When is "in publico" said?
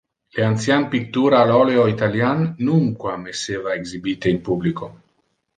4.37-4.95